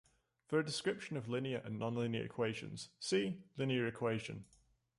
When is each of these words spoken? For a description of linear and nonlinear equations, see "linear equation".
For 0.47 0.57
a 0.57 0.65
description 0.65 1.15
of 1.15 1.29
linear 1.29 1.59
and 1.63 1.79
nonlinear 1.79 2.25
equations, 2.25 2.89
see 2.99 3.37
"linear 3.55 3.85
equation". 3.85 4.45